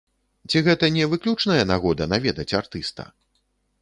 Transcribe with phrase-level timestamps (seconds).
[0.53, 3.03] Ці гэта не выключная нагода наведаць артыста?